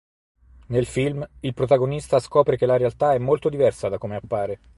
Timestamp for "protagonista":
1.53-2.19